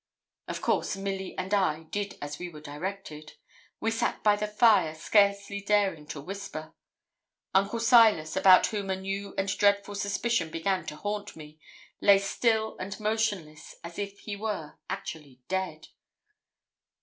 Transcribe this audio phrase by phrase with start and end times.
[0.47, 3.33] Of course Milly and I did as we were directed.
[3.79, 6.73] We sat by the fire, scarcely daring to whisper.
[7.53, 11.59] Uncle Silas, about whom a new and dreadful suspicion began to haunt me,
[12.01, 15.89] lay still and motionless as if he were actually dead.